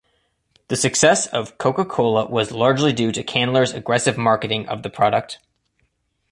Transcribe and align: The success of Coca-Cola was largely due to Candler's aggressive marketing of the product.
The 0.69 0.75
success 0.75 1.27
of 1.27 1.59
Coca-Cola 1.59 2.25
was 2.25 2.51
largely 2.51 2.91
due 2.91 3.11
to 3.11 3.21
Candler's 3.21 3.71
aggressive 3.71 4.17
marketing 4.17 4.67
of 4.67 4.81
the 4.81 4.89
product. 4.89 5.37